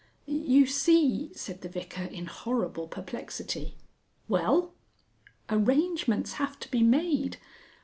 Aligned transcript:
"You 0.25 0.65
see," 0.65 1.31
said 1.35 1.61
the 1.61 1.69
Vicar 1.69 2.01
in 2.05 2.25
horrible 2.25 2.87
perplexity. 2.87 3.75
"Well?" 4.27 4.73
"Arrangements 5.47 6.33
have 6.41 6.59
to 6.61 6.71
be 6.71 6.81
made." 6.81 7.37